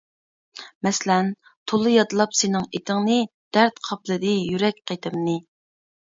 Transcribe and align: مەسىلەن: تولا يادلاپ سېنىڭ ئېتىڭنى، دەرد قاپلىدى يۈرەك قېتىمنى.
مەسىلەن: 0.85 1.29
تولا 1.71 1.91
يادلاپ 1.95 2.33
سېنىڭ 2.39 2.65
ئېتىڭنى، 2.79 3.19
دەرد 3.59 3.79
قاپلىدى 3.91 4.35
يۈرەك 4.41 4.83
قېتىمنى. 4.93 5.39